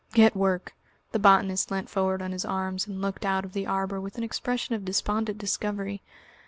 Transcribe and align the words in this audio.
"Get 0.13 0.35
work!" 0.35 0.73
The 1.11 1.19
botanist 1.19 1.69
leant 1.69 1.87
forward 1.87 2.23
on 2.23 2.31
his 2.31 2.43
arms 2.43 2.87
and 2.87 3.03
looked 3.03 3.23
out 3.23 3.45
of 3.45 3.53
the 3.53 3.67
arbour 3.67 4.01
with 4.01 4.17
an 4.17 4.23
expression 4.23 4.73
of 4.73 4.83
despondent 4.83 5.37
discovery. 5.37 6.01